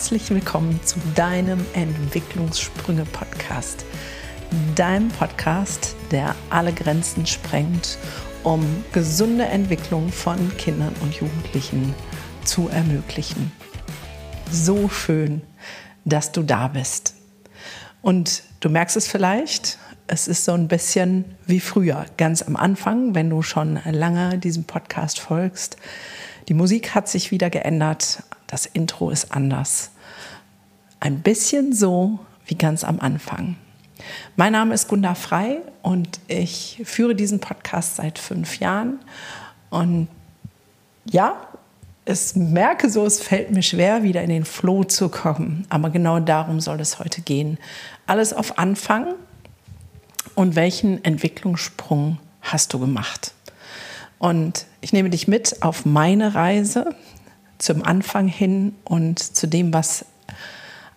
herzlich 0.00 0.30
willkommen 0.30 0.80
zu 0.82 0.98
deinem 1.14 1.62
Entwicklungssprünge-Podcast. 1.74 3.84
Deinem 4.74 5.08
Podcast, 5.08 5.94
der 6.10 6.34
alle 6.48 6.72
Grenzen 6.72 7.26
sprengt, 7.26 7.98
um 8.42 8.64
gesunde 8.94 9.44
Entwicklung 9.44 10.10
von 10.10 10.56
Kindern 10.56 10.94
und 11.02 11.16
Jugendlichen 11.16 11.94
zu 12.46 12.68
ermöglichen. 12.68 13.52
So 14.50 14.88
schön, 14.88 15.42
dass 16.06 16.32
du 16.32 16.44
da 16.44 16.68
bist. 16.68 17.14
Und 18.00 18.42
du 18.60 18.70
merkst 18.70 18.96
es 18.96 19.06
vielleicht, 19.06 19.76
es 20.06 20.28
ist 20.28 20.46
so 20.46 20.52
ein 20.52 20.68
bisschen 20.68 21.26
wie 21.46 21.60
früher, 21.60 22.06
ganz 22.16 22.40
am 22.40 22.56
Anfang, 22.56 23.14
wenn 23.14 23.28
du 23.28 23.42
schon 23.42 23.78
lange 23.84 24.38
diesem 24.38 24.64
Podcast 24.64 25.20
folgst. 25.20 25.76
Die 26.48 26.54
Musik 26.54 26.94
hat 26.94 27.06
sich 27.06 27.30
wieder 27.30 27.50
geändert, 27.50 28.22
das 28.50 28.66
Intro 28.66 29.10
ist 29.10 29.32
anders. 29.32 29.92
Ein 30.98 31.20
bisschen 31.20 31.72
so 31.72 32.18
wie 32.46 32.56
ganz 32.56 32.82
am 32.82 32.98
Anfang. 32.98 33.56
Mein 34.34 34.52
Name 34.52 34.74
ist 34.74 34.88
Gunda 34.88 35.14
Frei 35.14 35.58
und 35.82 36.18
ich 36.26 36.82
führe 36.84 37.14
diesen 37.14 37.38
Podcast 37.38 37.96
seit 37.96 38.18
fünf 38.18 38.58
Jahren. 38.58 38.98
Und 39.70 40.08
ja, 41.04 41.46
ich 42.04 42.34
merke 42.34 42.90
so, 42.90 43.06
es 43.06 43.22
fällt 43.22 43.52
mir 43.52 43.62
schwer, 43.62 44.02
wieder 44.02 44.22
in 44.22 44.30
den 44.30 44.44
Flow 44.44 44.82
zu 44.82 45.10
kommen. 45.10 45.64
Aber 45.68 45.90
genau 45.90 46.18
darum 46.18 46.60
soll 46.60 46.80
es 46.80 46.98
heute 46.98 47.20
gehen. 47.20 47.56
Alles 48.06 48.32
auf 48.32 48.58
Anfang 48.58 49.14
und 50.34 50.56
welchen 50.56 51.04
Entwicklungssprung 51.04 52.18
hast 52.40 52.72
du 52.72 52.80
gemacht? 52.80 53.32
Und 54.18 54.66
ich 54.80 54.92
nehme 54.92 55.08
dich 55.08 55.28
mit 55.28 55.62
auf 55.62 55.86
meine 55.86 56.34
Reise 56.34 56.96
zum 57.60 57.84
Anfang 57.84 58.26
hin 58.28 58.74
und 58.84 59.18
zu 59.18 59.46
dem, 59.46 59.72
was 59.72 60.04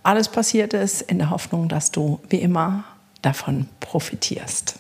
alles 0.02 0.30
passiert 0.30 0.74
ist, 0.74 1.02
in 1.02 1.18
der 1.18 1.30
Hoffnung, 1.30 1.70
dass 1.70 1.92
du 1.92 2.20
wie 2.30 2.38
immer 2.38 2.84
davon 3.22 3.68
profitierst. 3.80 4.76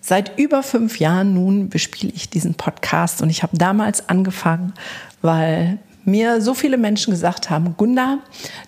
Seit 0.00 0.38
über 0.38 0.62
fünf 0.62 1.00
Jahren 1.00 1.34
nun 1.34 1.68
bespiele 1.68 2.12
ich 2.14 2.30
diesen 2.30 2.54
Podcast 2.54 3.22
und 3.22 3.30
ich 3.30 3.42
habe 3.42 3.56
damals 3.56 4.08
angefangen, 4.08 4.72
weil 5.20 5.78
mir 6.04 6.40
so 6.40 6.54
viele 6.54 6.78
Menschen 6.78 7.10
gesagt 7.10 7.50
haben, 7.50 7.76
Gunda, 7.76 8.18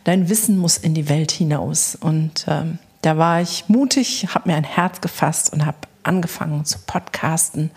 dein 0.03 0.29
Wissen 0.29 0.59
muss 0.59 0.77
in 0.77 0.95
die 0.95 1.09
Welt 1.09 1.31
hinaus. 1.31 1.95
Und 1.95 2.45
ähm, 2.49 2.79
da 3.03 3.17
war 3.17 3.41
ich 3.41 3.69
mutig, 3.69 4.27
habe 4.35 4.51
mir 4.51 4.57
ein 4.57 4.65
Herz 4.65 5.01
gefasst 5.01 5.53
und 5.53 5.65
habe 5.65 5.79
angefangen 6.03 6.65
zu 6.65 6.79
podcasten 6.85 7.71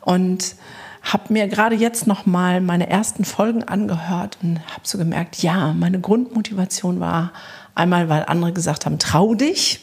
und 0.00 0.56
habe 1.02 1.32
mir 1.32 1.48
gerade 1.48 1.74
jetzt 1.74 2.06
noch 2.06 2.26
mal 2.26 2.60
meine 2.60 2.88
ersten 2.88 3.24
Folgen 3.24 3.64
angehört 3.64 4.38
und 4.42 4.60
habe 4.60 4.82
so 4.84 4.98
gemerkt, 4.98 5.42
ja, 5.42 5.72
meine 5.72 6.00
Grundmotivation 6.00 7.00
war 7.00 7.32
einmal, 7.74 8.08
weil 8.08 8.24
andere 8.26 8.52
gesagt 8.52 8.86
haben, 8.86 8.98
trau 8.98 9.34
dich. 9.34 9.80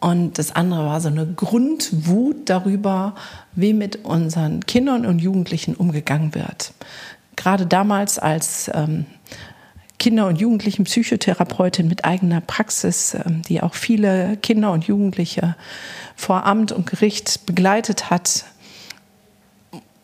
Und 0.00 0.38
das 0.38 0.54
andere 0.54 0.86
war 0.86 1.00
so 1.00 1.08
eine 1.08 1.26
Grundwut 1.26 2.48
darüber, 2.48 3.14
wie 3.54 3.74
mit 3.74 4.04
unseren 4.04 4.64
Kindern 4.64 5.04
und 5.04 5.18
Jugendlichen 5.18 5.74
umgegangen 5.74 6.34
wird. 6.34 6.72
Gerade 7.36 7.66
damals 7.66 8.18
als 8.18 8.70
ähm, 8.74 9.06
Kinder- 9.98 10.28
und 10.28 10.40
Jugendlichen 10.40 10.84
Psychotherapeutin 10.84 11.88
mit 11.88 12.04
eigener 12.04 12.40
Praxis, 12.40 13.14
ähm, 13.14 13.42
die 13.42 13.60
auch 13.60 13.74
viele 13.74 14.36
Kinder 14.36 14.70
und 14.70 14.84
Jugendliche 14.84 15.56
vor 16.14 16.46
Amt 16.46 16.70
und 16.70 16.86
Gericht 16.86 17.46
begleitet 17.46 18.10
hat, 18.10 18.44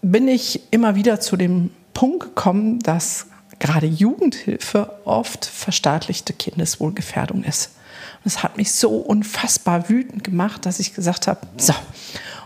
bin 0.04 0.28
ich 0.28 0.60
immer 0.70 0.96
wieder 0.96 1.18
zu 1.18 1.36
dem 1.36 1.70
Punkt 1.94 2.20
gekommen, 2.20 2.78
dass 2.80 3.26
gerade 3.58 3.86
Jugendhilfe 3.86 4.92
oft 5.04 5.46
verstaatlichte 5.46 6.34
Kindeswohlgefährdung 6.34 7.42
ist. 7.42 7.76
Und 8.22 8.26
es 8.26 8.42
hat 8.42 8.58
mich 8.58 8.72
so 8.72 8.90
unfassbar 8.98 9.88
wütend 9.88 10.22
gemacht, 10.22 10.66
dass 10.66 10.78
ich 10.78 10.94
gesagt 10.94 11.26
habe, 11.26 11.40
so, 11.56 11.72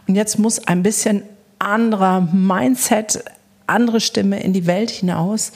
und 0.06 0.14
jetzt 0.14 0.38
muss 0.38 0.66
ein 0.66 0.84
bisschen 0.84 1.24
anderer 1.58 2.20
Mindset, 2.20 3.24
andere 3.66 4.00
Stimme 4.00 4.40
in 4.40 4.52
die 4.52 4.66
Welt 4.66 4.90
hinaus, 4.90 5.50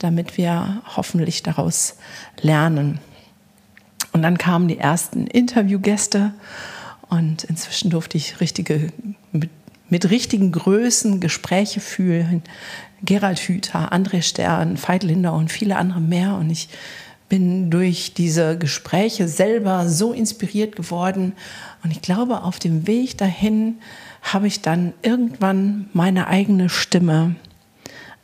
damit 0.00 0.36
wir 0.36 0.82
hoffentlich 0.96 1.44
daraus 1.44 1.96
lernen. 2.40 2.98
Und 4.12 4.22
dann 4.22 4.38
kamen 4.38 4.66
die 4.66 4.78
ersten 4.78 5.28
Interviewgäste 5.28 6.34
und 7.08 7.44
inzwischen 7.44 7.90
durfte 7.90 8.16
ich 8.16 8.40
richtige 8.40 8.92
mit 9.30 9.50
mit 9.94 10.10
richtigen 10.10 10.50
Größen 10.50 11.20
Gespräche 11.20 11.78
führen. 11.78 12.42
Gerald 13.02 13.38
Hüther, 13.38 13.92
André 13.92 14.22
Stern, 14.22 14.76
Veit 14.76 15.04
Linder 15.04 15.34
und 15.34 15.52
viele 15.52 15.76
andere 15.76 16.00
mehr. 16.00 16.34
Und 16.34 16.50
ich 16.50 16.68
bin 17.28 17.70
durch 17.70 18.12
diese 18.12 18.58
Gespräche 18.58 19.28
selber 19.28 19.88
so 19.88 20.12
inspiriert 20.12 20.74
geworden. 20.74 21.34
Und 21.84 21.92
ich 21.92 22.02
glaube, 22.02 22.42
auf 22.42 22.58
dem 22.58 22.88
Weg 22.88 23.18
dahin 23.18 23.76
habe 24.20 24.48
ich 24.48 24.62
dann 24.62 24.94
irgendwann 25.02 25.88
meine 25.92 26.26
eigene 26.26 26.68
Stimme 26.70 27.36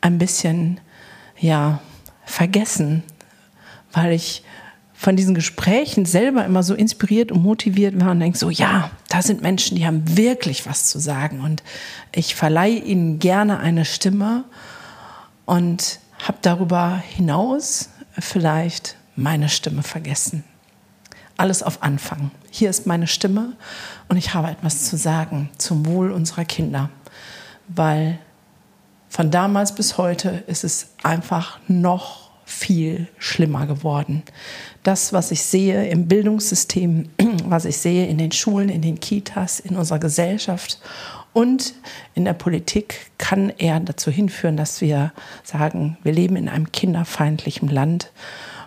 ein 0.01 0.17
bisschen, 0.17 0.77
ja, 1.39 1.79
vergessen, 2.25 3.01
weil 3.93 4.11
ich 4.11 4.43
von 5.01 5.15
diesen 5.15 5.33
Gesprächen 5.33 6.05
selber 6.05 6.45
immer 6.45 6.61
so 6.61 6.75
inspiriert 6.75 7.31
und 7.31 7.41
motiviert 7.41 7.99
war 7.99 8.11
und 8.11 8.19
denke 8.19 8.37
so, 8.37 8.51
ja, 8.51 8.91
da 9.09 9.23
sind 9.23 9.41
Menschen, 9.41 9.75
die 9.75 9.87
haben 9.87 10.15
wirklich 10.15 10.67
was 10.67 10.85
zu 10.85 10.99
sagen 10.99 11.41
und 11.41 11.63
ich 12.11 12.35
verleihe 12.35 12.77
ihnen 12.77 13.17
gerne 13.17 13.59
eine 13.59 13.83
Stimme 13.83 14.43
und 15.47 15.97
habe 16.27 16.37
darüber 16.43 16.97
hinaus 16.97 17.89
vielleicht 18.19 18.95
meine 19.15 19.49
Stimme 19.49 19.81
vergessen. 19.81 20.43
Alles 21.35 21.63
auf 21.63 21.81
Anfang. 21.81 22.29
Hier 22.51 22.69
ist 22.69 22.85
meine 22.85 23.07
Stimme 23.07 23.53
und 24.07 24.17
ich 24.17 24.35
habe 24.35 24.51
etwas 24.51 24.85
zu 24.85 24.97
sagen 24.97 25.49
zum 25.57 25.87
Wohl 25.87 26.11
unserer 26.11 26.45
Kinder, 26.45 26.91
weil 27.69 28.19
von 29.09 29.31
damals 29.31 29.73
bis 29.73 29.97
heute 29.97 30.43
ist 30.45 30.63
es 30.63 30.89
einfach 31.01 31.57
noch 31.67 32.30
viel 32.51 33.07
schlimmer 33.17 33.65
geworden. 33.65 34.23
Das, 34.83 35.13
was 35.13 35.31
ich 35.31 35.41
sehe 35.41 35.87
im 35.87 36.07
Bildungssystem, 36.07 37.09
was 37.45 37.65
ich 37.65 37.77
sehe 37.77 38.07
in 38.07 38.17
den 38.17 38.31
Schulen, 38.31 38.69
in 38.69 38.81
den 38.81 38.99
Kitas, 38.99 39.59
in 39.59 39.75
unserer 39.75 39.99
Gesellschaft 39.99 40.79
und 41.33 41.73
in 42.13 42.25
der 42.25 42.33
Politik, 42.33 43.11
kann 43.17 43.49
eher 43.57 43.79
dazu 43.79 44.11
hinführen, 44.11 44.57
dass 44.57 44.81
wir 44.81 45.13
sagen, 45.43 45.97
wir 46.03 46.11
leben 46.11 46.35
in 46.35 46.49
einem 46.49 46.71
kinderfeindlichen 46.71 47.69
Land 47.69 48.11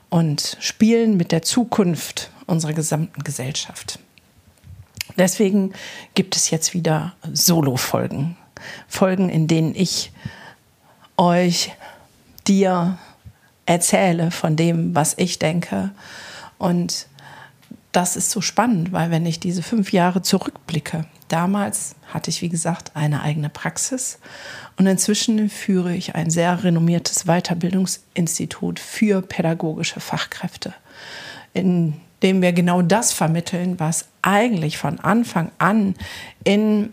und 0.08 0.56
spielen 0.60 1.16
mit 1.16 1.30
der 1.30 1.42
Zukunft 1.42 2.30
unserer 2.46 2.72
gesamten 2.72 3.22
Gesellschaft. 3.22 3.98
Deswegen 5.16 5.72
gibt 6.14 6.36
es 6.36 6.50
jetzt 6.50 6.74
wieder 6.74 7.14
Solo-Folgen. 7.32 8.36
Folgen, 8.88 9.28
in 9.28 9.46
denen 9.46 9.74
ich 9.74 10.12
euch, 11.16 11.72
dir, 12.46 12.98
erzähle 13.66 14.30
von 14.30 14.56
dem, 14.56 14.94
was 14.94 15.14
ich 15.16 15.38
denke. 15.38 15.90
Und 16.58 17.06
das 17.92 18.16
ist 18.16 18.30
so 18.30 18.40
spannend, 18.40 18.92
weil 18.92 19.10
wenn 19.10 19.24
ich 19.24 19.40
diese 19.40 19.62
fünf 19.62 19.92
Jahre 19.92 20.22
zurückblicke, 20.22 21.06
damals 21.28 21.94
hatte 22.12 22.30
ich, 22.30 22.42
wie 22.42 22.48
gesagt, 22.48 22.92
eine 22.94 23.22
eigene 23.22 23.48
Praxis 23.48 24.18
und 24.76 24.86
inzwischen 24.86 25.48
führe 25.48 25.94
ich 25.94 26.14
ein 26.14 26.30
sehr 26.30 26.64
renommiertes 26.64 27.24
Weiterbildungsinstitut 27.24 28.80
für 28.80 29.22
pädagogische 29.22 30.00
Fachkräfte, 30.00 30.74
in 31.52 31.94
dem 32.24 32.40
wir 32.42 32.52
genau 32.52 32.82
das 32.82 33.12
vermitteln, 33.12 33.78
was 33.78 34.06
eigentlich 34.22 34.78
von 34.78 34.98
Anfang 34.98 35.52
an 35.58 35.94
in 36.42 36.88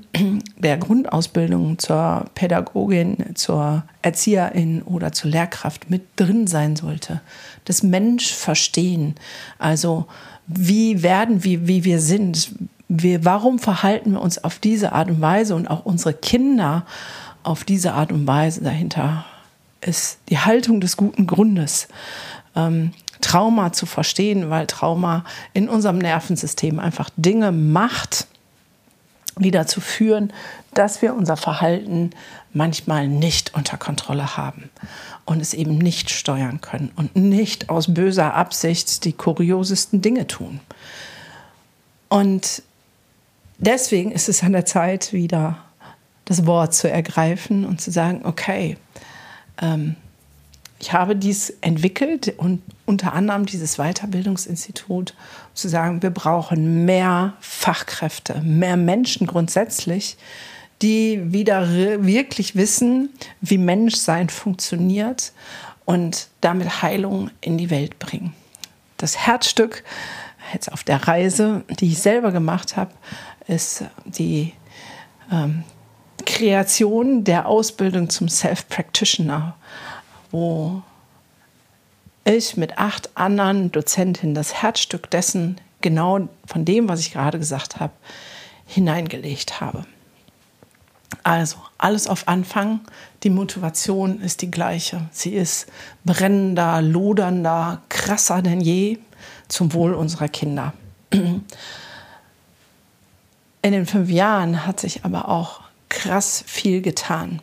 der 0.58 0.78
Grundausbildung 0.78 1.80
zur 1.80 2.26
Pädagogin, 2.36 3.36
zur 3.36 3.84
Erzieherin 4.02 4.82
oder 4.84 5.14
zur 5.14 5.32
Lehrkraft 5.32 5.90
mit 5.90 6.04
drin 6.18 6.48
sein 6.48 6.76
sollte. 6.76 7.22
Das 7.66 7.82
Mensch 7.82 8.34
verstehen. 8.34 9.16
Also 9.58 10.06
wie 10.48 11.02
werden 11.02 11.44
wir, 11.46 11.66
wie 11.66 11.86
wir 11.86 12.02
sind. 12.02 12.54
Wir, 12.90 13.24
warum 13.24 13.58
verhalten 13.58 14.12
wir 14.12 14.22
uns 14.22 14.44
auf 14.44 14.60
diese 14.60 14.92
Art 14.92 15.10
und 15.10 15.22
Weise 15.22 15.56
und 15.56 15.68
auch 15.68 15.86
unsere 15.86 16.14
Kinder 16.14 16.86
auf 17.42 17.64
diese 17.64 17.94
Art 17.94 18.12
und 18.12 18.28
Weise 18.28 18.62
dahinter 18.62 19.26
ist 19.80 20.20
die 20.30 20.38
Haltung 20.38 20.82
des 20.82 20.98
guten 20.98 21.26
Grundes. 21.26 21.88
Ähm, 22.56 22.92
Trauma 23.22 23.72
zu 23.74 23.86
verstehen, 23.86 24.50
weil 24.50 24.68
Trauma 24.68 25.24
in 25.54 25.70
unserem 25.70 25.98
Nervensystem 25.98 26.80
einfach 26.80 27.10
Dinge 27.16 27.52
macht, 27.52 28.28
die 29.38 29.52
dazu 29.52 29.80
führen, 29.82 30.34
dass 30.74 31.02
wir 31.02 31.16
unser 31.16 31.38
Verhalten 31.38 32.12
manchmal 32.54 33.08
nicht 33.08 33.54
unter 33.54 33.78
Kontrolle 33.78 34.38
haben 34.38 34.70
und 35.26 35.42
es 35.42 35.54
eben 35.54 35.78
nicht 35.78 36.10
steuern 36.10 36.62
können 36.62 36.92
und 36.96 37.16
nicht 37.16 37.70
aus 37.70 37.94
böser 37.94 38.34
Absicht 38.34 39.06
die 39.06 39.14
kuriosesten 39.14 40.02
Dinge 40.02 40.28
tun. 40.28 40.60
Und 42.10 42.64
deswegen 43.58 44.12
ist 44.12 44.28
es 44.28 44.44
an 44.44 44.52
der 44.52 44.66
Zeit, 44.66 45.14
wieder 45.14 45.58
das 46.26 46.46
Wort 46.46 46.74
zu 46.74 46.90
ergreifen 46.90 47.66
und 47.66 47.82
zu 47.82 47.92
sagen, 47.92 48.22
okay, 48.26 48.78
ähm, 49.62 49.96
ich 50.82 50.94
habe 50.94 51.16
dies 51.16 51.52
entwickelt 51.62 52.34
und 52.38 52.64
unter 52.86 53.14
anderem 53.14 53.46
dieses 53.46 53.78
Weiterbildungsinstitut, 53.78 55.14
zu 55.54 55.70
sagen, 55.70 56.02
wir 56.02 56.10
brauchen 56.10 56.86
mehr 56.86 57.34
Fachkräfte, 57.40 58.42
mehr 58.42 58.78
Menschen 58.78 59.28
grundsätzlich, 59.28 60.18
die 60.82 61.22
wieder 61.32 61.70
wirklich 61.70 62.56
wissen, 62.56 63.10
wie 63.42 63.60
Menschsein 63.60 64.30
funktioniert 64.30 65.34
und 65.86 66.30
damit 66.42 66.82
Heilung 66.82 67.30
in 67.42 67.60
die 67.60 67.70
Welt 67.70 68.00
bringen. 68.00 68.34
Das 68.98 69.18
Herzstück 69.18 69.84
jetzt 70.52 70.72
auf 70.72 70.84
der 70.84 71.08
Reise, 71.08 71.64
die 71.80 71.92
ich 71.92 72.00
selber 72.00 72.32
gemacht 72.32 72.76
habe, 72.76 72.92
ist 73.48 73.84
die 74.06 74.54
ähm, 75.32 75.64
Kreation 76.26 77.24
der 77.24 77.48
Ausbildung 77.48 78.10
zum 78.10 78.30
Self-Practitioner, 78.30 79.56
wo 80.32 80.82
ich 82.24 82.58
mit 82.58 82.78
acht 82.78 83.18
anderen 83.18 83.72
Dozentinnen 83.72 84.36
das 84.36 84.62
Herzstück 84.62 85.10
dessen, 85.10 85.60
genau 85.82 86.30
von 86.46 86.66
dem, 86.66 86.88
was 86.88 87.00
ich 87.00 87.14
gerade 87.14 87.40
gesagt 87.40 87.80
habe, 87.80 87.94
hineingelegt 88.66 89.60
habe. 89.60 89.86
Also 91.24 91.58
alles 91.78 92.08
auf 92.08 92.28
Anfang. 92.28 92.80
Die 93.24 93.30
Motivation 93.30 94.22
ist 94.22 94.42
die 94.42 94.50
gleiche. 94.50 95.10
Sie 95.12 95.34
ist 95.34 95.68
brennender, 96.04 96.82
lodernder, 96.82 97.82
krasser 97.90 98.42
denn 98.42 98.62
je 98.62 98.98
zum 99.48 99.74
Wohl 99.74 99.94
unserer 99.94 100.30
Kinder. 100.30 100.74
In 101.12 101.44
den 103.62 103.86
fünf 103.86 104.10
Jahren 104.10 104.66
hat 104.66 104.80
sich 104.80 105.04
aber 105.06 105.28
auch 105.30 105.62
krass 105.90 106.44
viel 106.48 106.82
getan. 106.82 107.42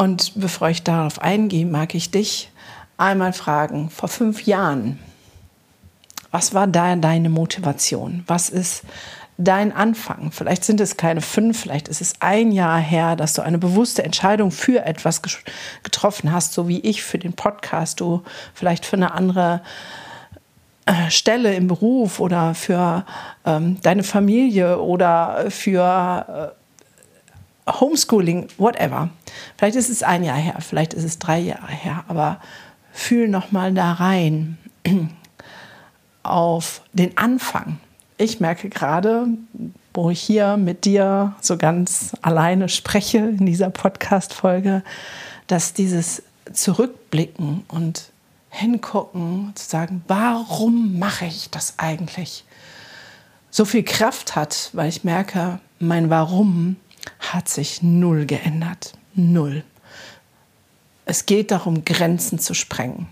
Und 0.00 0.32
bevor 0.34 0.70
ich 0.70 0.82
darauf 0.82 1.20
eingehe, 1.20 1.66
mag 1.66 1.94
ich 1.94 2.10
dich 2.10 2.50
einmal 2.96 3.34
fragen, 3.34 3.90
vor 3.90 4.08
fünf 4.08 4.46
Jahren, 4.46 4.98
was 6.30 6.54
war 6.54 6.66
da 6.66 6.96
deine 6.96 7.28
Motivation? 7.28 8.24
Was 8.26 8.48
ist 8.48 8.84
dein 9.36 9.72
Anfang? 9.72 10.32
Vielleicht 10.32 10.64
sind 10.64 10.80
es 10.80 10.96
keine 10.96 11.20
fünf, 11.20 11.60
vielleicht 11.60 11.88
ist 11.88 12.00
es 12.00 12.14
ein 12.20 12.50
Jahr 12.50 12.78
her, 12.78 13.14
dass 13.14 13.34
du 13.34 13.42
eine 13.42 13.58
bewusste 13.58 14.02
Entscheidung 14.02 14.52
für 14.52 14.86
etwas 14.86 15.20
getroffen 15.82 16.32
hast, 16.32 16.54
so 16.54 16.66
wie 16.66 16.80
ich 16.80 17.02
für 17.02 17.18
den 17.18 17.34
Podcast, 17.34 18.00
du 18.00 18.22
vielleicht 18.54 18.86
für 18.86 18.96
eine 18.96 19.12
andere 19.12 19.60
äh, 20.86 21.10
Stelle 21.10 21.52
im 21.52 21.66
Beruf 21.66 22.20
oder 22.20 22.54
für 22.54 23.04
ähm, 23.44 23.76
deine 23.82 24.02
Familie 24.02 24.80
oder 24.80 25.50
für 25.50 26.54
äh, 26.56 26.59
Homeschooling, 27.78 28.48
whatever. 28.58 29.10
Vielleicht 29.56 29.76
ist 29.76 29.90
es 29.90 30.02
ein 30.02 30.24
Jahr 30.24 30.36
her, 30.36 30.56
vielleicht 30.60 30.94
ist 30.94 31.04
es 31.04 31.18
drei 31.18 31.38
Jahre 31.38 31.70
her, 31.70 32.04
aber 32.08 32.40
fühl 32.92 33.28
noch 33.28 33.52
mal 33.52 33.72
da 33.72 33.92
rein 33.92 34.58
auf 36.22 36.82
den 36.92 37.16
Anfang 37.16 37.78
ich 38.20 38.38
merke 38.38 38.68
gerade, 38.68 39.28
wo 39.94 40.10
ich 40.10 40.20
hier 40.20 40.58
mit 40.58 40.84
dir 40.84 41.34
so 41.40 41.56
ganz 41.56 42.14
alleine 42.20 42.68
spreche 42.68 43.16
in 43.16 43.46
dieser 43.46 43.70
Podcast-Folge, 43.70 44.82
dass 45.46 45.72
dieses 45.72 46.22
Zurückblicken 46.52 47.64
und 47.68 48.10
hingucken, 48.50 49.52
zu 49.54 49.66
sagen, 49.66 50.04
warum 50.06 50.98
mache 50.98 51.24
ich 51.24 51.48
das 51.48 51.78
eigentlich, 51.78 52.44
so 53.50 53.64
viel 53.64 53.84
Kraft 53.84 54.36
hat, 54.36 54.68
weil 54.74 54.90
ich 54.90 55.02
merke, 55.02 55.58
mein 55.78 56.10
Warum 56.10 56.76
hat 57.18 57.48
sich 57.48 57.82
null 57.82 58.26
geändert. 58.26 58.94
Null. 59.14 59.64
Es 61.06 61.26
geht 61.26 61.50
darum, 61.50 61.84
Grenzen 61.84 62.38
zu 62.38 62.54
sprengen 62.54 63.08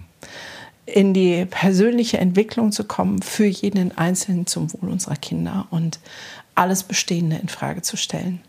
in 0.89 1.13
die 1.13 1.45
persönliche 1.45 2.19
Entwicklung 2.19 2.73
zu 2.73 2.85
kommen 2.85 3.21
für 3.23 3.47
jeden 3.47 3.97
Einzelnen 3.97 4.47
zum 4.47 4.73
Wohl 4.73 4.89
unserer 4.89 5.17
Kinder 5.17 5.67
und 5.71 6.01
alles 6.55 6.83
Bestehende 6.83 7.37
in 7.37 7.49
Frage 7.49 7.83
zu 7.83 7.97
stellen. 7.97 8.41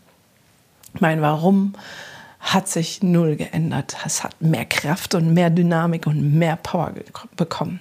Mein 0.98 1.20
Warum 1.20 1.74
hat 2.40 2.68
sich 2.68 3.02
null 3.02 3.36
geändert. 3.36 3.96
Es 4.04 4.24
hat 4.24 4.40
mehr 4.40 4.64
Kraft 4.64 5.14
und 5.14 5.34
mehr 5.34 5.50
Dynamik 5.50 6.06
und 6.06 6.38
mehr 6.38 6.56
Power 6.56 6.94
bekommen. 7.36 7.80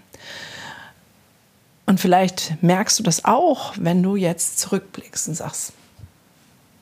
Und 1.85 2.01
vielleicht 2.01 2.61
merkst 2.61 2.99
du 2.99 3.03
das 3.03 3.23
auch, 3.23 3.73
wenn 3.77 4.03
du 4.03 4.17
jetzt 4.17 4.59
zurückblickst 4.59 5.29
und 5.29 5.35
sagst, 5.35 5.73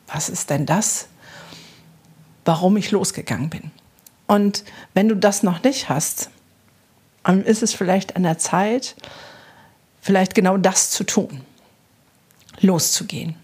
was 0.08 0.30
ist 0.30 0.50
denn 0.50 0.66
das, 0.66 1.08
warum 2.46 2.78
ich 2.78 2.92
losgegangen 2.92 3.50
bin? 3.50 3.72
Und 4.28 4.64
wenn 4.94 5.08
du 5.08 5.16
das 5.16 5.44
noch 5.44 5.64
nicht 5.64 5.90
hast, 5.90 6.30
dann 7.24 7.44
ist 7.44 7.62
es 7.62 7.74
vielleicht 7.74 8.16
an 8.16 8.24
der 8.24 8.38
Zeit, 8.38 8.96
vielleicht 10.02 10.34
genau 10.34 10.58
das 10.58 10.92
zu 10.92 11.04
tun, 11.04 11.42
loszugehen, 12.62 13.36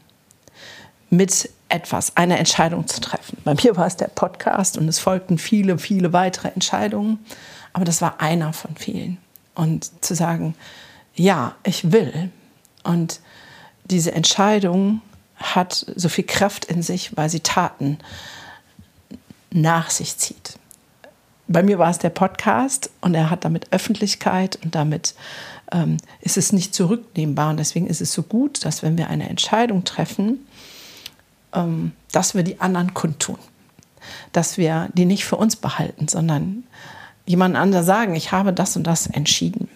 mit 1.10 1.50
etwas, 1.68 2.16
eine 2.16 2.38
Entscheidung 2.38 2.88
zu 2.88 3.02
treffen. 3.02 3.40
Bei 3.44 3.56
mir 3.56 3.76
war 3.76 3.88
es 3.88 3.98
der 3.98 4.08
Podcast 4.08 4.78
und 4.78 4.88
es 4.88 5.00
folgten 5.00 5.38
viele, 5.38 5.78
viele 5.78 6.14
weitere 6.14 6.50
Entscheidungen, 6.50 7.20
aber 7.74 7.84
das 7.84 8.02
war 8.02 8.22
einer 8.22 8.54
von 8.54 8.76
vielen. 8.76 9.18
Und 9.56 10.04
zu 10.04 10.16
sagen, 10.16 10.56
ja, 11.16 11.56
ich 11.64 11.92
will. 11.92 12.32
Und 12.84 13.20
diese 13.86 14.14
Entscheidung 14.14 15.02
hat 15.44 15.86
so 15.96 16.10
viel 16.10 16.26
Kraft 16.26 16.66
in 16.66 16.82
sich, 16.82 17.16
weil 17.16 17.30
sie 17.30 17.42
Taten 17.42 18.00
nach 19.52 19.90
sich 19.90 20.18
zieht 20.18 20.58
bei 21.48 21.64
mir 21.64 21.80
war 21.80 21.90
es 21.90 22.00
der 22.00 22.10
Podcast 22.10 22.90
und 23.02 23.14
er 23.16 23.30
hat 23.30 23.46
damit 23.46 23.72
Öffentlichkeit 23.72 24.58
und 24.64 24.76
damit 24.76 25.14
ähm, 25.72 25.98
ist 26.22 26.38
es 26.38 26.54
nicht 26.54 26.74
zurücknehmbar. 26.74 27.50
Und 27.50 27.58
deswegen 27.58 27.88
ist 27.88 28.02
es 28.02 28.14
so 28.14 28.24
gut, 28.24 28.66
dass 28.66 28.84
wenn 28.84 28.98
wir 28.98 29.10
eine 29.10 29.30
Entscheidung 29.30 29.84
treffen, 29.84 30.46
ähm, 31.54 31.92
dass 32.12 32.36
wir 32.36 32.44
die 32.44 32.62
anderen 32.62 32.94
kundtun. 32.94 33.38
Dass 34.32 34.58
wir 34.58 34.90
die 34.94 35.06
nicht 35.06 35.26
für 35.26 35.36
uns 35.36 35.56
behalten, 35.56 36.08
sondern 36.08 36.64
jemand 37.26 37.56
anderes 37.56 37.86
sagen, 37.86 38.16
ich 38.16 38.32
habe 38.32 38.54
das 38.54 38.76
und 38.76 38.86
das 38.86 39.08
entschieden. 39.08 39.70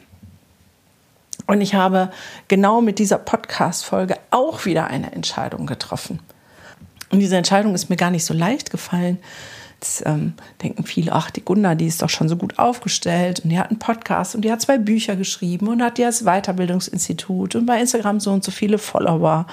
Und 1.46 1.62
ich 1.62 1.76
habe 1.76 2.12
genau 2.48 2.82
mit 2.82 3.00
dieser 3.00 3.18
Podcast-Folge 3.18 4.18
auch 4.32 4.66
wieder 4.66 4.88
eine 4.88 5.12
Entscheidung 5.14 5.66
getroffen. 5.66 6.20
Und 7.10 7.20
diese 7.20 7.38
Entscheidung 7.38 7.74
ist 7.74 7.90
mir 7.90 7.96
gar 7.96 8.12
nicht 8.12 8.26
so 8.26 8.34
leicht 8.34 8.70
gefallen, 8.70 9.20
Jetzt 9.80 10.04
ähm, 10.08 10.34
denken 10.64 10.86
viele, 10.86 11.12
ach, 11.14 11.30
die 11.30 11.46
Gunda, 11.46 11.76
die 11.76 11.86
ist 11.86 12.02
doch 12.02 12.10
schon 12.10 12.30
so 12.30 12.36
gut 12.36 12.58
aufgestellt 12.58 13.42
und 13.42 13.52
die 13.52 13.60
hat 13.60 13.70
einen 13.70 13.78
Podcast 13.78 14.34
und 14.34 14.42
die 14.42 14.52
hat 14.52 14.60
zwei 14.60 14.80
Bücher 14.80 15.16
geschrieben 15.16 15.68
und 15.68 15.84
hat 15.84 16.00
jetzt 16.00 16.26
Weiterbildungsinstitut 16.26 17.54
und 17.54 17.68
bei 17.68 17.80
Instagram 17.80 18.20
so 18.20 18.32
und 18.32 18.44
so 18.44 18.50
viele 18.50 18.80
Follower 18.80 19.46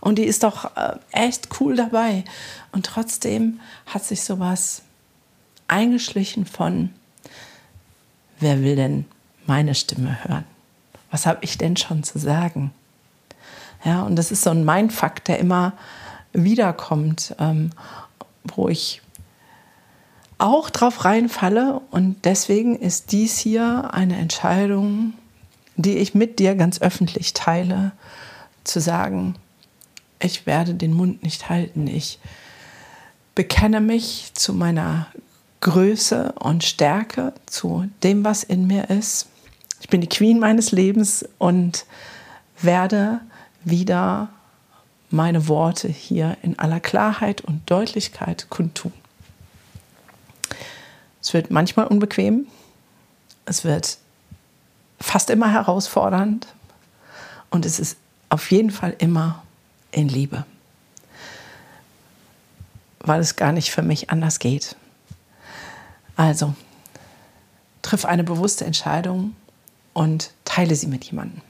und 0.00 0.18
die 0.18 0.24
ist 0.24 0.44
doch 0.44 0.76
äh, 0.76 0.94
echt 1.10 1.48
cool 1.60 1.74
dabei. 1.74 2.22
Und 2.70 2.86
trotzdem 2.86 3.58
hat 3.86 4.04
sich 4.04 4.22
sowas 4.22 4.82
eingeschlichen 5.66 6.46
von, 6.46 6.90
wer 8.38 8.62
will 8.62 8.76
denn 8.76 9.04
meine 9.46 9.74
Stimme 9.74 10.16
hören? 10.22 10.44
Was 11.12 11.26
habe 11.26 11.38
ich 11.42 11.58
denn 11.58 11.76
schon 11.76 12.02
zu 12.02 12.18
sagen? 12.18 12.72
Ja, 13.84 14.02
und 14.02 14.16
das 14.16 14.32
ist 14.32 14.42
so 14.42 14.50
ein 14.50 14.64
Mindfuck, 14.64 15.22
der 15.24 15.38
immer 15.38 15.74
wiederkommt, 16.32 17.36
ähm, 17.38 17.70
wo 18.42 18.68
ich 18.68 19.02
auch 20.38 20.70
drauf 20.70 21.04
reinfalle. 21.04 21.80
Und 21.90 22.24
deswegen 22.24 22.76
ist 22.76 23.12
dies 23.12 23.38
hier 23.38 23.92
eine 23.92 24.16
Entscheidung, 24.16 25.12
die 25.76 25.98
ich 25.98 26.14
mit 26.14 26.38
dir 26.38 26.54
ganz 26.54 26.80
öffentlich 26.80 27.34
teile, 27.34 27.92
zu 28.64 28.80
sagen, 28.80 29.34
ich 30.18 30.46
werde 30.46 30.74
den 30.74 30.94
Mund 30.94 31.22
nicht 31.22 31.48
halten. 31.48 31.86
Ich 31.86 32.18
bekenne 33.34 33.80
mich 33.80 34.32
zu 34.34 34.54
meiner 34.54 35.08
Größe 35.60 36.32
und 36.38 36.64
Stärke, 36.64 37.32
zu 37.46 37.86
dem, 38.02 38.24
was 38.24 38.42
in 38.42 38.66
mir 38.66 38.90
ist. 38.90 39.28
Ich 39.82 39.88
bin 39.88 40.00
die 40.00 40.08
Queen 40.08 40.38
meines 40.38 40.70
Lebens 40.70 41.28
und 41.38 41.86
werde 42.60 43.20
wieder 43.64 44.28
meine 45.10 45.48
Worte 45.48 45.88
hier 45.88 46.36
in 46.40 46.56
aller 46.56 46.78
Klarheit 46.78 47.40
und 47.40 47.68
Deutlichkeit 47.68 48.46
kundtun. 48.48 48.92
Es 51.20 51.34
wird 51.34 51.50
manchmal 51.50 51.88
unbequem. 51.88 52.46
Es 53.44 53.64
wird 53.64 53.98
fast 55.00 55.30
immer 55.30 55.50
herausfordernd. 55.50 56.46
Und 57.50 57.66
es 57.66 57.80
ist 57.80 57.96
auf 58.28 58.52
jeden 58.52 58.70
Fall 58.70 58.94
immer 58.98 59.42
in 59.90 60.08
Liebe. 60.08 60.46
Weil 63.00 63.20
es 63.20 63.34
gar 63.34 63.50
nicht 63.50 63.72
für 63.72 63.82
mich 63.82 64.10
anders 64.10 64.38
geht. 64.38 64.76
Also, 66.14 66.54
triff 67.82 68.04
eine 68.04 68.22
bewusste 68.22 68.64
Entscheidung 68.64 69.34
und 69.92 70.32
teile 70.44 70.74
sie 70.74 70.86
mit 70.86 71.04
jemandem. 71.04 71.40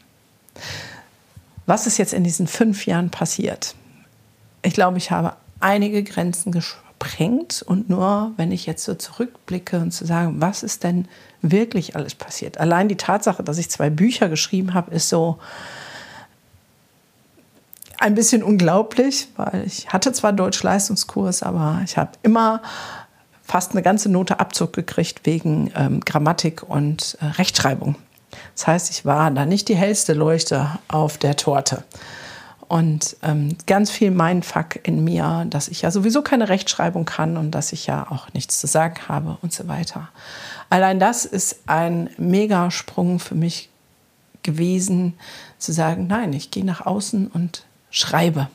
Was 1.67 1.87
ist 1.87 1.99
jetzt 1.99 2.13
in 2.13 2.25
diesen 2.25 2.47
fünf 2.47 2.87
Jahren 2.87 3.11
passiert? 3.11 3.75
Ich 4.63 4.75
glaube, 4.75 4.99
ich 4.99 5.11
habe 5.11 5.37
einige 5.61 6.03
Grenzen 6.03 6.53
gesprengt. 6.53 7.63
Und 7.67 7.89
nur 7.89 8.33
wenn 8.37 8.53
ich 8.53 8.67
jetzt 8.67 8.85
so 8.85 8.95
zurückblicke 8.95 9.79
und 9.79 9.93
zu 9.93 10.05
sagen, 10.05 10.41
was 10.41 10.63
ist 10.63 10.85
denn 10.85 11.09
wirklich 11.41 11.97
alles 11.97 12.15
passiert? 12.15 12.59
Allein 12.59 12.89
die 12.89 12.97
Tatsache, 12.97 13.43
dass 13.43 13.59
ich 13.59 13.71
zwei 13.71 13.91
Bücher 13.91 14.29
geschrieben 14.29 14.75
habe, 14.75 14.95
ist 14.95 15.09
so 15.09 15.39
ein 17.99 18.15
bisschen 18.15 18.43
unglaublich, 18.43 19.29
weil 19.37 19.65
ich 19.65 19.89
hatte 19.93 20.13
zwar 20.13 20.33
Deutsch-Leistungskurs, 20.33 21.45
aber 21.45 21.81
ich 21.85 21.97
habe 21.97 22.11
immer 22.25 22.61
fast 23.43 23.73
eine 23.73 23.83
ganze 23.83 24.09
Note 24.09 24.41
Abzug 24.41 24.73
gekriegt 24.73 25.21
wegen 25.25 25.71
ähm, 25.77 26.01
Grammatik 26.01 26.69
und 26.69 27.17
äh, 27.21 27.27
Rechtschreibung. 27.27 27.95
Das 28.55 28.67
heißt, 28.67 28.91
ich 28.91 29.05
war 29.05 29.31
da 29.31 29.47
nicht 29.47 29.69
die 29.69 29.77
hellste 29.77 30.13
Leuchte 30.13 30.79
auf 30.89 31.19
der 31.19 31.37
Torte. 31.37 31.85
Und 32.69 33.17
ähm, 33.23 33.57
ganz 33.67 33.91
viel 33.91 34.11
Mindfuck 34.11 34.81
in 34.83 35.05
mir, 35.05 35.47
dass 35.51 35.69
ich 35.69 35.83
ja 35.83 35.91
sowieso 35.91 36.23
keine 36.23 36.49
Rechtschreibung 36.49 37.05
kann 37.05 37.37
und 37.37 37.51
dass 37.51 37.73
ich 37.73 37.87
ja 37.87 38.07
auch 38.11 38.33
nichts 38.33 38.61
zu 38.61 38.67
sagen 38.67 38.97
habe 39.09 39.37
und 39.43 39.53
so 39.53 39.69
weiter. 39.69 40.09
Allein 40.71 40.99
das 40.99 41.27
ist 41.27 41.61
ein 41.67 42.09
Megasprung 42.17 43.19
für 43.19 43.35
mich 43.35 43.69
gewesen, 44.43 45.15
zu 45.59 45.73
sagen, 45.73 46.07
nein, 46.07 46.33
ich 46.33 46.51
gehe 46.51 46.65
nach 46.65 46.87
außen 46.87 47.27
und 47.27 47.67
schreibe. 47.91 48.49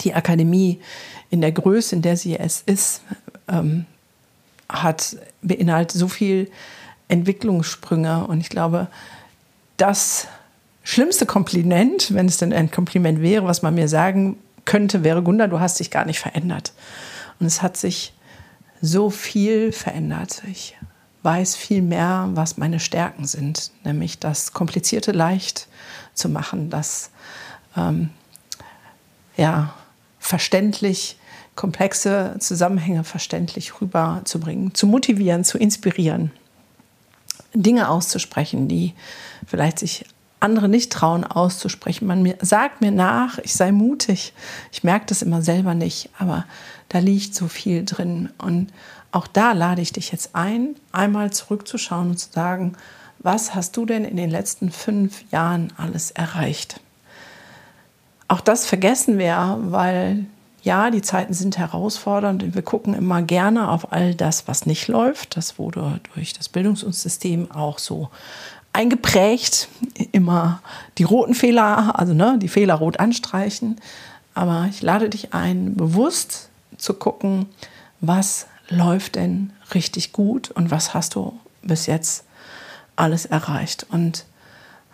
Die 0.00 0.14
Akademie 0.14 0.80
in 1.28 1.42
der 1.42 1.52
Größe, 1.52 1.94
in 1.94 2.00
der 2.00 2.16
sie 2.16 2.38
es 2.38 2.62
ist, 2.62 3.02
ähm, 3.48 3.84
hat 4.68 5.16
beinhaltet 5.42 5.98
so 5.98 6.08
viel 6.08 6.50
Entwicklungssprünge 7.08 8.26
und 8.26 8.40
ich 8.40 8.48
glaube, 8.48 8.88
das 9.76 10.28
schlimmste 10.82 11.26
Kompliment, 11.26 12.14
wenn 12.14 12.26
es 12.26 12.38
denn 12.38 12.52
ein 12.52 12.70
Kompliment 12.70 13.20
wäre, 13.20 13.44
was 13.44 13.62
man 13.62 13.74
mir 13.74 13.88
sagen 13.88 14.38
könnte, 14.64 15.04
wäre 15.04 15.22
Gunda, 15.22 15.46
du 15.46 15.60
hast 15.60 15.80
dich 15.80 15.90
gar 15.90 16.04
nicht 16.04 16.18
verändert. 16.18 16.72
Und 17.40 17.46
es 17.46 17.62
hat 17.62 17.76
sich 17.76 18.12
so 18.80 19.10
viel 19.10 19.72
verändert. 19.72 20.42
Ich 20.50 20.76
weiß 21.22 21.56
viel 21.56 21.82
mehr, 21.82 22.28
was 22.32 22.58
meine 22.58 22.80
Stärken 22.80 23.26
sind, 23.26 23.70
nämlich 23.84 24.18
das 24.18 24.52
Komplizierte 24.52 25.12
leicht 25.12 25.68
zu 26.14 26.28
machen, 26.28 26.70
das 26.70 27.10
ähm, 27.76 28.10
ja, 29.36 29.74
verständlich, 30.18 31.16
komplexe 31.54 32.36
Zusammenhänge 32.38 33.04
verständlich 33.04 33.80
rüberzubringen, 33.80 34.74
zu 34.74 34.86
motivieren, 34.86 35.44
zu 35.44 35.58
inspirieren, 35.58 36.30
Dinge 37.54 37.88
auszusprechen, 37.88 38.68
die 38.68 38.94
vielleicht 39.46 39.78
sich 39.78 40.04
andere 40.40 40.68
nicht 40.68 40.92
trauen 40.92 41.24
auszusprechen. 41.24 42.06
Man 42.06 42.22
mir, 42.22 42.36
sagt 42.40 42.80
mir 42.80 42.90
nach, 42.90 43.38
ich 43.38 43.54
sei 43.54 43.72
mutig. 43.72 44.32
Ich 44.72 44.84
merke 44.84 45.06
das 45.06 45.22
immer 45.22 45.42
selber 45.42 45.74
nicht, 45.74 46.10
aber 46.18 46.44
da 46.88 46.98
liegt 46.98 47.34
so 47.34 47.48
viel 47.48 47.84
drin. 47.84 48.30
Und 48.38 48.72
auch 49.10 49.26
da 49.26 49.52
lade 49.52 49.82
ich 49.82 49.92
dich 49.92 50.12
jetzt 50.12 50.34
ein, 50.34 50.76
einmal 50.92 51.32
zurückzuschauen 51.32 52.10
und 52.10 52.18
zu 52.18 52.30
sagen, 52.30 52.74
was 53.18 53.54
hast 53.54 53.76
du 53.76 53.84
denn 53.84 54.04
in 54.04 54.16
den 54.16 54.30
letzten 54.30 54.70
fünf 54.70 55.24
Jahren 55.32 55.72
alles 55.76 56.12
erreicht? 56.12 56.80
Auch 58.28 58.40
das 58.40 58.66
vergessen 58.66 59.18
wir, 59.18 59.58
weil 59.60 60.26
ja, 60.62 60.90
die 60.90 61.02
Zeiten 61.02 61.34
sind 61.34 61.58
herausfordernd 61.58 62.42
und 62.42 62.54
wir 62.54 62.62
gucken 62.62 62.94
immer 62.94 63.22
gerne 63.22 63.70
auf 63.70 63.92
all 63.92 64.14
das, 64.14 64.48
was 64.48 64.66
nicht 64.66 64.88
läuft. 64.88 65.36
Das 65.36 65.58
wurde 65.58 66.00
durch 66.14 66.32
das 66.32 66.48
Bildungssystem 66.48 67.50
auch 67.50 67.78
so 67.78 68.10
eingeprägt, 68.72 69.68
immer 70.12 70.60
die 70.98 71.04
roten 71.04 71.34
Fehler, 71.34 71.98
also 71.98 72.14
ne, 72.14 72.38
die 72.40 72.48
Fehler 72.48 72.74
rot 72.74 73.00
anstreichen. 73.00 73.80
Aber 74.34 74.66
ich 74.70 74.82
lade 74.82 75.08
dich 75.08 75.34
ein, 75.34 75.74
bewusst 75.74 76.48
zu 76.76 76.94
gucken, 76.94 77.46
was 78.00 78.46
läuft 78.68 79.16
denn 79.16 79.52
richtig 79.74 80.12
gut 80.12 80.50
und 80.50 80.70
was 80.70 80.94
hast 80.94 81.14
du 81.14 81.38
bis 81.62 81.86
jetzt 81.86 82.24
alles 82.96 83.26
erreicht. 83.26 83.86
Und 83.90 84.24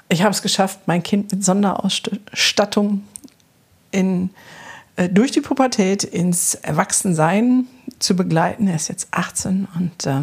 ich 0.09 0.23
habe 0.23 0.31
es 0.31 0.43
geschafft, 0.43 0.81
mein 0.87 1.03
Kind 1.03 1.33
mit 1.33 1.45
Sonderausstattung 1.45 3.03
in, 3.91 4.31
durch 4.97 5.33
die 5.33 5.41
Pubertät 5.41 6.05
ins 6.05 6.55
Erwachsensein 6.55 7.67
zu 7.99 8.15
begleiten. 8.15 8.69
Er 8.69 8.77
ist 8.77 8.89
jetzt 8.89 9.09
18 9.11 9.67
und 9.77 10.07
äh, 10.07 10.21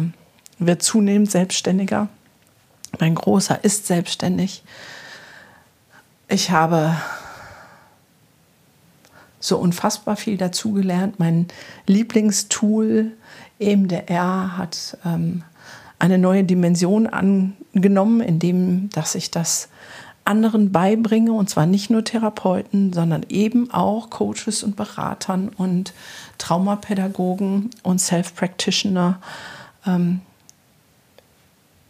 wird 0.58 0.82
zunehmend 0.82 1.30
selbstständiger. 1.30 2.08
Mein 2.98 3.14
Großer 3.14 3.64
ist 3.64 3.86
selbstständig. 3.86 4.62
Ich 6.28 6.50
habe 6.50 6.96
so 9.40 9.58
unfassbar 9.58 10.16
viel 10.16 10.36
dazugelernt. 10.36 11.18
Mein 11.18 11.48
Lieblingstool, 11.86 13.12
EMDR, 13.58 14.56
hat 14.56 14.96
ähm, 15.04 15.42
eine 15.98 16.18
neue 16.18 16.44
Dimension 16.44 17.06
angenommen, 17.06 18.20
indem 18.20 18.88
dass 18.90 19.14
ich 19.14 19.30
das 19.30 19.68
anderen 20.24 20.72
beibringe, 20.72 21.32
und 21.32 21.50
zwar 21.50 21.66
nicht 21.66 21.90
nur 21.90 22.04
Therapeuten, 22.04 22.92
sondern 22.92 23.24
eben 23.28 23.70
auch 23.72 24.10
Coaches 24.10 24.62
und 24.62 24.76
Beratern 24.76 25.48
und 25.48 25.92
Traumapädagogen 26.38 27.70
und 27.82 28.00
Self-Practitioner, 28.00 29.20
ähm, 29.86 30.20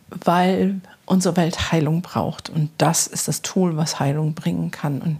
weil 0.08 0.80
unsere 1.04 1.36
Welt 1.36 1.72
Heilung 1.72 2.02
braucht. 2.02 2.48
Und 2.48 2.70
das 2.78 3.06
ist 3.06 3.28
das 3.28 3.42
Tool, 3.42 3.76
was 3.76 4.00
Heilung 4.00 4.34
bringen 4.34 4.70
kann. 4.70 5.02
Und 5.02 5.18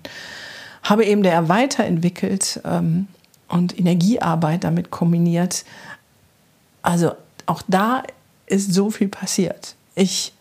habe 0.82 1.04
eben 1.04 1.22
der 1.22 1.48
weiterentwickelt 1.48 2.60
ähm, 2.64 3.08
und 3.48 3.78
Energiearbeit 3.78 4.64
damit 4.64 4.90
kombiniert. 4.90 5.64
Also 6.82 7.12
auch 7.46 7.62
da 7.68 8.02
ist 8.46 8.72
so 8.72 8.90
viel 8.90 9.08
passiert. 9.08 9.74
Ich 9.94 10.32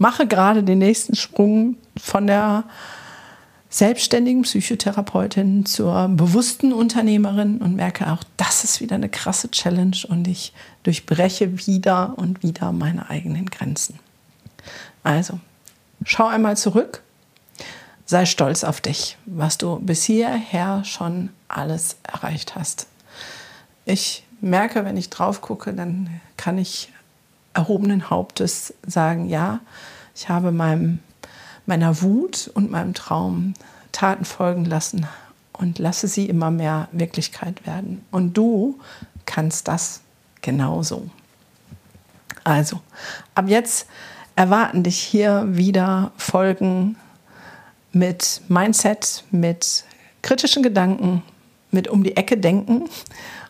mache 0.00 0.26
gerade 0.26 0.64
den 0.64 0.78
nächsten 0.78 1.14
Sprung 1.14 1.76
von 1.96 2.26
der 2.26 2.64
selbstständigen 3.68 4.42
Psychotherapeutin 4.42 5.66
zur 5.66 6.08
bewussten 6.08 6.72
Unternehmerin 6.72 7.58
und 7.58 7.76
merke 7.76 8.10
auch, 8.10 8.24
das 8.38 8.64
ist 8.64 8.80
wieder 8.80 8.96
eine 8.96 9.10
krasse 9.10 9.50
Challenge 9.50 9.96
und 10.08 10.26
ich 10.26 10.54
durchbreche 10.82 11.66
wieder 11.66 12.14
und 12.16 12.42
wieder 12.42 12.72
meine 12.72 13.10
eigenen 13.10 13.46
Grenzen. 13.50 13.98
Also, 15.04 15.38
schau 16.04 16.26
einmal 16.26 16.56
zurück, 16.56 17.02
sei 18.06 18.24
stolz 18.24 18.64
auf 18.64 18.80
dich, 18.80 19.18
was 19.26 19.58
du 19.58 19.78
bis 19.80 20.02
hierher 20.02 20.82
schon 20.84 21.28
alles 21.46 21.98
erreicht 22.02 22.56
hast. 22.56 22.86
Ich 23.84 24.24
merke, 24.40 24.84
wenn 24.86 24.96
ich 24.96 25.10
drauf 25.10 25.42
gucke, 25.42 25.74
dann 25.74 26.20
kann 26.38 26.56
ich 26.56 26.90
erhobenen 27.54 28.10
Hauptes 28.10 28.74
sagen, 28.86 29.28
ja, 29.28 29.60
ich 30.14 30.28
habe 30.28 30.52
meinem, 30.52 31.00
meiner 31.66 32.02
Wut 32.02 32.50
und 32.54 32.70
meinem 32.70 32.94
Traum 32.94 33.54
Taten 33.92 34.24
folgen 34.24 34.64
lassen 34.64 35.06
und 35.52 35.78
lasse 35.78 36.08
sie 36.08 36.26
immer 36.26 36.50
mehr 36.50 36.88
Wirklichkeit 36.92 37.66
werden. 37.66 38.04
Und 38.10 38.34
du 38.34 38.78
kannst 39.26 39.68
das 39.68 40.00
genauso. 40.42 41.08
Also, 42.44 42.80
ab 43.34 43.48
jetzt 43.48 43.86
erwarten 44.36 44.82
dich 44.82 44.98
hier 44.98 45.44
wieder 45.48 46.12
Folgen 46.16 46.96
mit 47.92 48.40
Mindset, 48.48 49.24
mit 49.30 49.84
kritischen 50.22 50.62
Gedanken, 50.62 51.22
mit 51.70 51.88
um 51.88 52.02
die 52.04 52.16
Ecke 52.16 52.38
denken. 52.38 52.88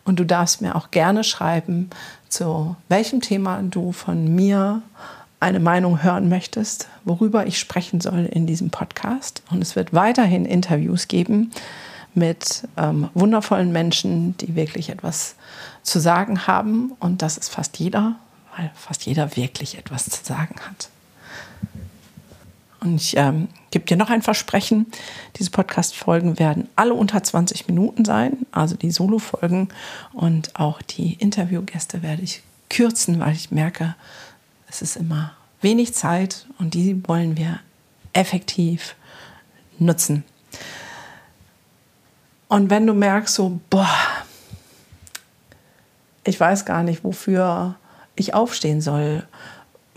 Und 0.05 0.19
du 0.19 0.25
darfst 0.25 0.61
mir 0.61 0.75
auch 0.75 0.91
gerne 0.91 1.23
schreiben, 1.23 1.91
zu 2.31 2.77
welchem 2.89 3.21
Thema 3.21 3.63
du 3.63 3.93
von 3.93 4.35
mir 4.35 4.81
eine 5.41 5.61
Meinung 5.61 6.03
hören 6.03 6.29
möchtest, 6.29 6.89
worüber 7.05 7.47
ich 7.47 7.59
sprechen 7.59 8.01
soll 8.01 8.27
in 8.27 8.47
diesem 8.47 8.71
Podcast. 8.71 9.43
Und 9.51 9.61
es 9.61 9.77
wird 9.77 9.93
weiterhin 9.93 10.47
Interviews 10.47 11.09
geben 11.09 11.51
mit 12.15 12.67
ähm, 12.77 13.11
wundervollen 13.15 13.73
Menschen, 13.73 14.37
die 14.39 14.55
wirklich 14.57 14.89
etwas 14.89 15.35
zu 15.83 15.99
sagen 16.01 16.47
haben. 16.47 16.93
Und 17.01 17.23
das 17.23 17.37
ist 17.37 17.51
fast 17.51 17.79
jeder 17.79 18.17
weil 18.57 18.71
fast 18.75 19.07
jeder 19.07 19.37
wirklich 19.37 19.79
etwas 19.79 20.07
zu 20.07 20.25
sagen 20.25 20.57
hat. 20.69 20.89
Und 22.81 22.97
ich 22.97 23.17
ähm, 23.17 23.49
gebe 23.71 23.85
dir 23.85 23.97
noch 23.97 24.11
ein 24.11 24.23
Versprechen. 24.23 24.87
Diese 25.37 25.51
Podcast-Folgen 25.51 26.39
werden 26.39 26.69
alle 26.77 26.95
unter 26.95 27.23
20 27.23 27.69
Minuten 27.69 28.05
sein, 28.05 28.47
also 28.53 28.77
die 28.77 28.91
Solo-Folgen. 28.91 29.69
Und 30.13 30.57
auch 30.57 30.83
die 30.83 31.15
Interviewgäste 31.15 32.03
werde 32.03 32.23
ich 32.23 32.43
kürzen, 32.69 33.21
weil 33.21 33.35
ich 33.35 33.51
merke, 33.51 33.95
es 34.69 34.83
ist 34.83 34.97
immer 34.97 35.33
wenig 35.61 35.95
Zeit 35.95 36.47
und 36.59 36.75
die 36.75 37.07
wollen 37.07 37.37
wir 37.37 37.61
effektiv 38.13 38.95
nutzen. 39.79 40.25
Und 42.49 42.71
wenn 42.71 42.87
du 42.87 42.95
merkst, 42.95 43.35
so, 43.35 43.61
boah, 43.71 43.89
ich 46.25 46.39
weiß 46.39 46.65
gar 46.65 46.83
nicht, 46.83 47.05
wofür 47.05 47.77
ich 48.17 48.35
aufstehen 48.35 48.81
soll, 48.81 49.27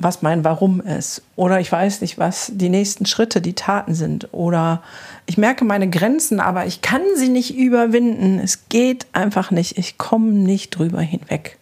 was 0.03 0.22
mein 0.22 0.43
Warum 0.43 0.81
ist. 0.81 1.22
Oder 1.36 1.60
ich 1.60 1.72
weiß 1.72 2.01
nicht, 2.01 2.17
was 2.17 2.51
die 2.53 2.69
nächsten 2.69 3.05
Schritte, 3.05 3.41
die 3.41 3.53
Taten 3.53 3.95
sind. 3.95 4.29
Oder 4.33 4.83
ich 5.25 5.38
merke 5.38 5.65
meine 5.65 5.89
Grenzen, 5.89 6.39
aber 6.39 6.65
ich 6.65 6.81
kann 6.81 7.01
sie 7.15 7.29
nicht 7.29 7.55
überwinden. 7.55 8.39
Es 8.39 8.69
geht 8.69 9.07
einfach 9.13 9.51
nicht. 9.51 9.77
Ich 9.77 9.98
komme 9.98 10.31
nicht 10.31 10.72
drüber 10.72 11.01
hinweg. 11.01 11.57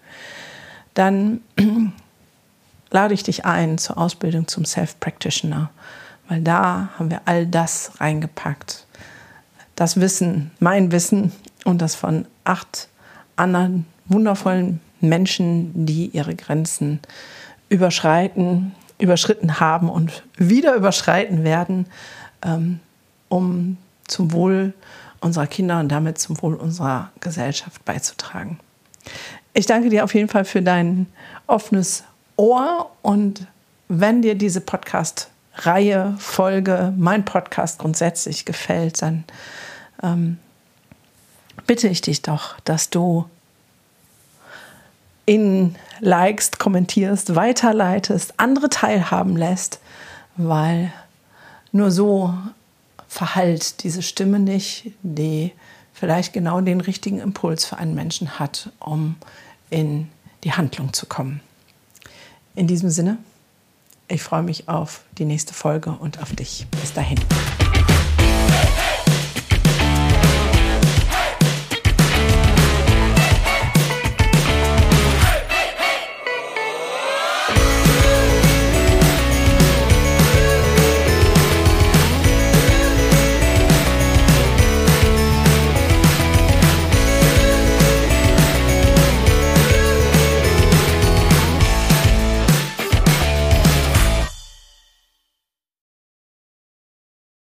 Dann 0.93 1.41
lade 2.89 3.13
ich 3.13 3.23
dich 3.23 3.45
ein 3.45 3.77
zur 3.77 3.97
Ausbildung 3.97 4.47
zum 4.47 4.65
Self-Practitioner, 4.65 5.69
weil 6.27 6.41
da 6.41 6.89
haben 6.97 7.09
wir 7.09 7.21
all 7.25 7.45
das 7.47 7.93
reingepackt. 7.99 8.85
Das 9.75 9.99
Wissen, 9.99 10.51
mein 10.59 10.91
Wissen 10.91 11.31
und 11.63 11.81
das 11.81 11.95
von 11.95 12.25
acht 12.43 12.89
anderen 13.35 13.85
wundervollen 14.05 14.81
Menschen, 14.99 15.85
die 15.85 16.07
ihre 16.07 16.35
Grenzen 16.35 16.99
überschreiten, 17.71 18.73
überschritten 18.99 19.59
haben 19.61 19.89
und 19.89 20.23
wieder 20.35 20.75
überschreiten 20.75 21.43
werden, 21.45 21.87
ähm, 22.43 22.79
um 23.29 23.77
zum 24.07 24.33
Wohl 24.33 24.73
unserer 25.21 25.47
Kinder 25.47 25.79
und 25.79 25.89
damit 25.89 26.17
zum 26.17 26.39
Wohl 26.41 26.55
unserer 26.55 27.11
Gesellschaft 27.21 27.83
beizutragen. 27.85 28.59
Ich 29.53 29.67
danke 29.67 29.89
dir 29.89 30.03
auf 30.03 30.13
jeden 30.13 30.27
Fall 30.27 30.43
für 30.43 30.61
dein 30.61 31.07
offenes 31.47 32.03
Ohr 32.35 32.91
und 33.01 33.47
wenn 33.87 34.21
dir 34.21 34.35
diese 34.35 34.59
Podcast-Reihe, 34.59 36.15
Folge, 36.17 36.93
mein 36.97 37.23
Podcast 37.23 37.79
grundsätzlich 37.79 38.43
gefällt, 38.43 39.01
dann 39.01 39.23
ähm, 40.03 40.37
bitte 41.67 41.87
ich 41.87 42.01
dich 42.01 42.21
doch, 42.21 42.59
dass 42.65 42.89
du 42.89 43.29
ihn 45.31 45.75
likest, 46.01 46.59
kommentierst, 46.59 47.35
weiterleitest, 47.35 48.33
andere 48.37 48.69
teilhaben 48.69 49.37
lässt, 49.37 49.79
weil 50.35 50.91
nur 51.71 51.91
so 51.91 52.33
verhallt 53.07 53.83
diese 53.83 54.01
Stimme 54.01 54.39
nicht, 54.39 54.91
die 55.03 55.53
vielleicht 55.93 56.33
genau 56.33 56.59
den 56.59 56.81
richtigen 56.81 57.19
Impuls 57.19 57.65
für 57.65 57.77
einen 57.77 57.95
Menschen 57.95 58.39
hat, 58.39 58.71
um 58.79 59.15
in 59.69 60.09
die 60.43 60.51
Handlung 60.51 60.91
zu 60.91 61.05
kommen. 61.05 61.39
In 62.55 62.67
diesem 62.67 62.89
Sinne, 62.89 63.17
ich 64.09 64.23
freue 64.23 64.43
mich 64.43 64.67
auf 64.67 65.05
die 65.17 65.25
nächste 65.25 65.53
Folge 65.53 65.91
und 65.91 66.21
auf 66.21 66.35
dich. 66.35 66.67
Bis 66.81 66.91
dahin. 66.91 67.19